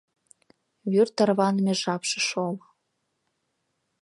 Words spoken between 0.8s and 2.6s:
Вӱр тарваныме жапше шол;